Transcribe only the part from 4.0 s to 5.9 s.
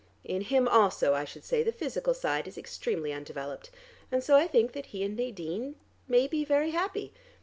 and so I think that he and Nadine